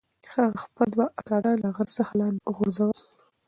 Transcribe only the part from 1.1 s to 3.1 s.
اکاګان له غره څخه لاندې وغورځول.